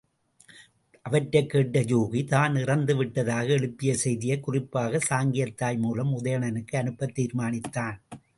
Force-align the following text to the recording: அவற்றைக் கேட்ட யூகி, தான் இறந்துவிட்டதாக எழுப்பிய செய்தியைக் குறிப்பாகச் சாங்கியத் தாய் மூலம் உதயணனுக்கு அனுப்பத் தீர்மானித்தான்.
அவற்றைக் 1.01 1.49
கேட்ட 1.49 1.79
யூகி, 1.79 2.27
தான் 2.27 2.53
இறந்துவிட்டதாக 2.55 3.47
எழுப்பிய 3.47 3.95
செய்தியைக் 3.95 4.43
குறிப்பாகச் 4.43 5.11
சாங்கியத் 5.11 5.55
தாய் 5.55 5.77
மூலம் 5.77 6.23
உதயணனுக்கு 6.23 6.75
அனுப்பத் 6.75 7.19
தீர்மானித்தான். 7.19 7.97